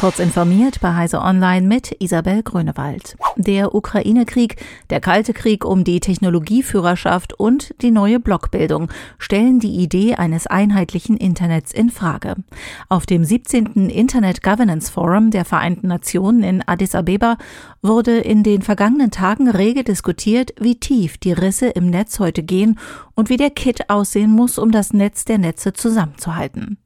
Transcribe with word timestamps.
Kurz 0.00 0.18
informiert 0.18 0.80
bei 0.80 0.94
Heise 0.94 1.20
Online 1.20 1.66
mit 1.66 1.94
Isabel 2.00 2.42
Grönewald. 2.42 3.18
Der 3.36 3.74
Ukraine-Krieg, 3.74 4.56
der 4.88 4.98
Kalte 4.98 5.34
Krieg 5.34 5.62
um 5.62 5.84
die 5.84 6.00
Technologieführerschaft 6.00 7.38
und 7.38 7.74
die 7.82 7.90
neue 7.90 8.18
Blockbildung 8.18 8.88
stellen 9.18 9.60
die 9.60 9.74
Idee 9.74 10.14
eines 10.14 10.46
einheitlichen 10.46 11.18
Internets 11.18 11.74
in 11.74 11.90
Frage. 11.90 12.36
Auf 12.88 13.04
dem 13.04 13.24
17. 13.24 13.90
Internet 13.90 14.42
Governance 14.42 14.90
Forum 14.90 15.30
der 15.30 15.44
Vereinten 15.44 15.88
Nationen 15.88 16.44
in 16.44 16.66
Addis 16.66 16.94
Abeba 16.94 17.36
wurde 17.82 18.20
in 18.20 18.42
den 18.42 18.62
vergangenen 18.62 19.10
Tagen 19.10 19.50
rege 19.50 19.84
diskutiert, 19.84 20.54
wie 20.58 20.80
tief 20.80 21.18
die 21.18 21.32
Risse 21.32 21.66
im 21.66 21.90
Netz 21.90 22.18
heute 22.20 22.42
gehen 22.42 22.78
und 23.14 23.28
wie 23.28 23.36
der 23.36 23.50
Kit 23.50 23.90
aussehen 23.90 24.30
muss, 24.30 24.56
um 24.56 24.70
das 24.70 24.94
Netz 24.94 25.26
der 25.26 25.36
Netze 25.36 25.74
zusammenzuhalten. 25.74 26.78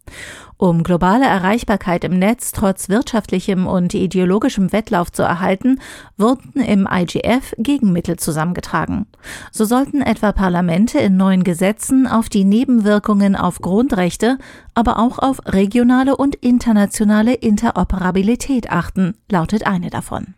Um 0.56 0.84
globale 0.84 1.26
Erreichbarkeit 1.26 2.04
im 2.04 2.18
Netz 2.18 2.52
trotz 2.52 2.88
wirtschaftlichem 2.88 3.66
und 3.66 3.92
ideologischem 3.92 4.72
Wettlauf 4.72 5.10
zu 5.10 5.22
erhalten, 5.22 5.80
wurden 6.16 6.60
im 6.60 6.88
IGF 6.90 7.54
Gegenmittel 7.58 8.16
zusammengetragen. 8.16 9.06
So 9.50 9.64
sollten 9.64 10.00
etwa 10.00 10.32
Parlamente 10.32 10.98
in 11.00 11.16
neuen 11.16 11.42
Gesetzen 11.42 12.06
auf 12.06 12.28
die 12.28 12.44
Nebenwirkungen 12.44 13.34
auf 13.34 13.58
Grundrechte, 13.58 14.38
aber 14.74 14.98
auch 14.98 15.18
auf 15.18 15.40
regionale 15.44 16.16
und 16.16 16.36
internationale 16.36 17.34
Interoperabilität 17.34 18.70
achten, 18.70 19.14
lautet 19.28 19.66
eine 19.66 19.90
davon. 19.90 20.34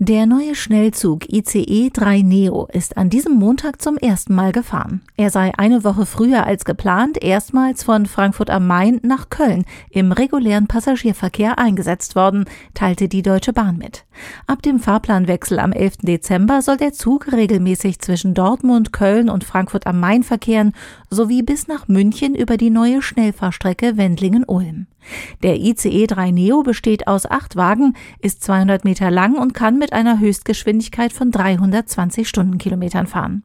Der 0.00 0.26
neue 0.26 0.56
Schnellzug 0.56 1.32
ICE 1.32 1.88
3 1.92 2.22
Neo 2.22 2.66
ist 2.72 2.96
an 2.96 3.10
diesem 3.10 3.34
Montag 3.34 3.80
zum 3.80 3.96
ersten 3.96 4.34
Mal 4.34 4.50
gefahren. 4.50 5.02
Er 5.16 5.30
sei 5.30 5.52
eine 5.56 5.84
Woche 5.84 6.04
früher 6.04 6.44
als 6.44 6.64
geplant 6.64 7.22
erstmals 7.22 7.84
von 7.84 8.06
Frankfurt 8.06 8.50
am 8.50 8.66
Main 8.66 8.98
nach 9.04 9.30
Köln 9.30 9.64
im 9.90 10.10
regulären 10.10 10.66
Passagierverkehr 10.66 11.60
eingesetzt 11.60 12.16
worden, 12.16 12.46
teilte 12.74 13.06
die 13.06 13.22
Deutsche 13.22 13.52
Bahn 13.52 13.78
mit. 13.78 14.04
Ab 14.48 14.62
dem 14.62 14.80
Fahrplanwechsel 14.80 15.60
am 15.60 15.70
11. 15.70 15.98
Dezember 15.98 16.60
soll 16.60 16.76
der 16.76 16.92
Zug 16.92 17.32
regelmäßig 17.32 18.00
zwischen 18.00 18.34
Dortmund, 18.34 18.92
Köln 18.92 19.30
und 19.30 19.44
Frankfurt 19.44 19.86
am 19.86 20.00
Main 20.00 20.24
verkehren, 20.24 20.72
sowie 21.14 21.42
bis 21.42 21.68
nach 21.68 21.88
München 21.88 22.34
über 22.34 22.56
die 22.56 22.70
neue 22.70 23.00
Schnellfahrstrecke 23.00 23.96
Wendlingen-Ulm. 23.96 24.86
Der 25.42 25.56
ICE 25.56 26.06
3 26.06 26.30
Neo 26.30 26.62
besteht 26.62 27.06
aus 27.06 27.26
acht 27.30 27.56
Wagen, 27.56 27.94
ist 28.20 28.42
200 28.42 28.84
Meter 28.84 29.10
lang 29.10 29.36
und 29.36 29.54
kann 29.54 29.78
mit 29.78 29.92
einer 29.92 30.18
Höchstgeschwindigkeit 30.18 31.12
von 31.12 31.30
320 31.30 32.28
Stundenkilometern 32.28 33.06
fahren. 33.06 33.44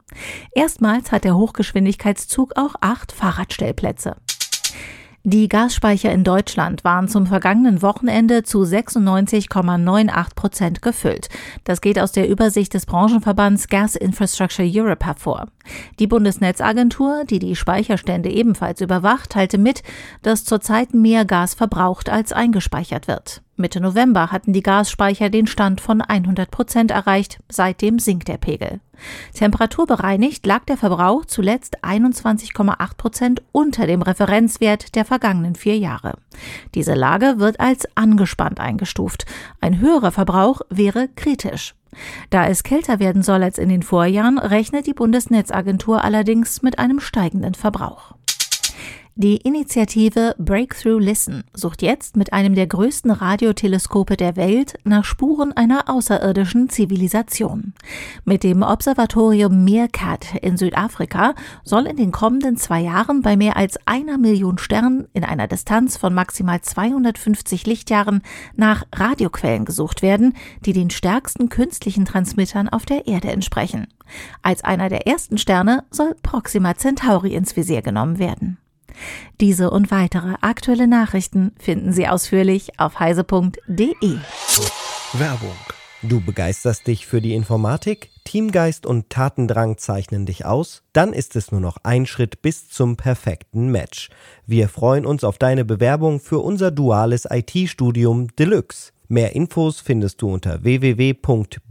Erstmals 0.52 1.12
hat 1.12 1.24
der 1.24 1.36
Hochgeschwindigkeitszug 1.36 2.56
auch 2.56 2.74
acht 2.80 3.12
Fahrradstellplätze. 3.12 4.16
Die 5.22 5.48
Gasspeicher 5.48 6.10
in 6.10 6.24
Deutschland 6.24 6.82
waren 6.82 7.06
zum 7.06 7.26
vergangenen 7.26 7.82
Wochenende 7.82 8.42
zu 8.42 8.62
96,98 8.62 10.34
Prozent 10.34 10.80
gefüllt. 10.80 11.28
Das 11.64 11.82
geht 11.82 11.98
aus 11.98 12.12
der 12.12 12.26
Übersicht 12.26 12.72
des 12.72 12.86
Branchenverbands 12.86 13.68
Gas 13.68 13.96
Infrastructure 13.96 14.66
Europe 14.66 15.04
hervor. 15.04 15.48
Die 15.98 16.06
Bundesnetzagentur, 16.06 17.24
die 17.24 17.38
die 17.38 17.56
Speicherstände 17.56 18.30
ebenfalls 18.30 18.80
überwacht, 18.80 19.30
teilte 19.30 19.58
mit, 19.58 19.82
dass 20.22 20.44
zurzeit 20.44 20.94
mehr 20.94 21.24
Gas 21.24 21.54
verbraucht 21.54 22.08
als 22.08 22.32
eingespeichert 22.32 23.08
wird. 23.08 23.42
Mitte 23.60 23.80
November 23.80 24.32
hatten 24.32 24.52
die 24.52 24.62
Gasspeicher 24.62 25.28
den 25.28 25.46
Stand 25.46 25.80
von 25.80 26.00
100 26.00 26.50
Prozent 26.50 26.90
erreicht. 26.90 27.40
Seitdem 27.48 27.98
sinkt 27.98 28.28
der 28.28 28.38
Pegel. 28.38 28.80
Temperaturbereinigt 29.34 30.44
lag 30.46 30.64
der 30.64 30.76
Verbrauch 30.76 31.26
zuletzt 31.26 31.84
21,8 31.84 32.96
Prozent 32.96 33.42
unter 33.52 33.86
dem 33.86 34.02
Referenzwert 34.02 34.94
der 34.94 35.04
vergangenen 35.04 35.54
vier 35.54 35.76
Jahre. 35.76 36.14
Diese 36.74 36.94
Lage 36.94 37.38
wird 37.38 37.60
als 37.60 37.86
angespannt 37.96 38.60
eingestuft. 38.60 39.26
Ein 39.60 39.78
höherer 39.78 40.10
Verbrauch 40.10 40.62
wäre 40.70 41.08
kritisch. 41.14 41.74
Da 42.30 42.46
es 42.46 42.62
kälter 42.62 42.98
werden 42.98 43.22
soll 43.22 43.42
als 43.42 43.58
in 43.58 43.68
den 43.68 43.82
Vorjahren, 43.82 44.38
rechnet 44.38 44.86
die 44.86 44.94
Bundesnetzagentur 44.94 46.04
allerdings 46.04 46.62
mit 46.62 46.78
einem 46.78 47.00
steigenden 47.00 47.54
Verbrauch. 47.54 48.14
Die 49.22 49.36
Initiative 49.36 50.34
Breakthrough 50.38 50.98
Listen 50.98 51.44
sucht 51.52 51.82
jetzt 51.82 52.16
mit 52.16 52.32
einem 52.32 52.54
der 52.54 52.66
größten 52.66 53.10
Radioteleskope 53.10 54.16
der 54.16 54.34
Welt 54.36 54.78
nach 54.84 55.04
Spuren 55.04 55.52
einer 55.52 55.90
außerirdischen 55.90 56.70
Zivilisation. 56.70 57.74
Mit 58.24 58.44
dem 58.44 58.62
Observatorium 58.62 59.62
Meerkat 59.62 60.36
in 60.40 60.56
Südafrika 60.56 61.34
soll 61.64 61.86
in 61.86 61.98
den 61.98 62.12
kommenden 62.12 62.56
zwei 62.56 62.80
Jahren 62.80 63.20
bei 63.20 63.36
mehr 63.36 63.58
als 63.58 63.78
einer 63.84 64.16
Million 64.16 64.56
Sternen 64.56 65.06
in 65.12 65.22
einer 65.22 65.48
Distanz 65.48 65.98
von 65.98 66.14
maximal 66.14 66.62
250 66.62 67.66
Lichtjahren 67.66 68.22
nach 68.56 68.84
Radioquellen 68.90 69.66
gesucht 69.66 70.00
werden, 70.00 70.32
die 70.64 70.72
den 70.72 70.88
stärksten 70.88 71.50
künstlichen 71.50 72.06
Transmittern 72.06 72.70
auf 72.70 72.86
der 72.86 73.06
Erde 73.06 73.28
entsprechen. 73.28 73.86
Als 74.40 74.64
einer 74.64 74.88
der 74.88 75.06
ersten 75.06 75.36
Sterne 75.36 75.84
soll 75.90 76.16
Proxima 76.22 76.74
Centauri 76.74 77.34
ins 77.34 77.54
Visier 77.54 77.82
genommen 77.82 78.18
werden. 78.18 78.56
Diese 79.40 79.70
und 79.70 79.90
weitere 79.90 80.34
aktuelle 80.40 80.86
Nachrichten 80.86 81.52
finden 81.58 81.92
Sie 81.92 82.08
ausführlich 82.08 82.78
auf 82.78 83.00
heise.de. 83.00 84.18
Werbung. 85.12 85.56
Du 86.02 86.20
begeisterst 86.22 86.86
dich 86.86 87.06
für 87.06 87.20
die 87.20 87.34
Informatik? 87.34 88.08
Teamgeist 88.24 88.86
und 88.86 89.10
Tatendrang 89.10 89.76
zeichnen 89.76 90.24
dich 90.24 90.46
aus? 90.46 90.82
Dann 90.94 91.12
ist 91.12 91.36
es 91.36 91.52
nur 91.52 91.60
noch 91.60 91.76
ein 91.82 92.06
Schritt 92.06 92.40
bis 92.40 92.70
zum 92.70 92.96
perfekten 92.96 93.70
Match. 93.70 94.08
Wir 94.46 94.70
freuen 94.70 95.04
uns 95.04 95.24
auf 95.24 95.36
deine 95.36 95.66
Bewerbung 95.66 96.18
für 96.18 96.38
unser 96.38 96.70
duales 96.70 97.26
IT-Studium 97.28 98.28
Deluxe. 98.36 98.92
Mehr 99.08 99.34
Infos 99.34 99.80
findest 99.80 100.22
du 100.22 100.32
unter 100.32 100.62
www.bdbos.de 100.62 101.64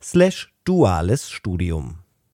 slash 0.00 0.52
duales 0.64 1.28
Studium. 1.30 2.01